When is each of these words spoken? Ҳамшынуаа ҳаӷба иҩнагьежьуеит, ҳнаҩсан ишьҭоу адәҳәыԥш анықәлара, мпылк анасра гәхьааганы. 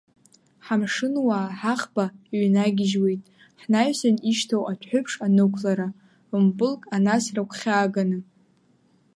Ҳамшынуаа 0.65 1.47
ҳаӷба 1.59 2.05
иҩнагьежьуеит, 2.33 3.21
ҳнаҩсан 3.61 4.15
ишьҭоу 4.29 4.63
адәҳәыԥш 4.71 5.13
анықәлара, 5.25 5.87
мпылк 6.47 6.81
анасра 6.95 7.43
гәхьааганы. 7.49 8.19